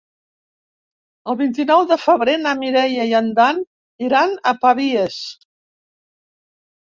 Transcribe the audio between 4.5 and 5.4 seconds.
a Pavies.